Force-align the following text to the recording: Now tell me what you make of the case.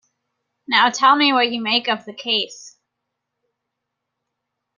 Now 0.67 0.89
tell 0.89 1.15
me 1.15 1.31
what 1.31 1.51
you 1.51 1.61
make 1.61 1.87
of 1.87 2.05
the 2.05 2.13
case. 2.15 2.75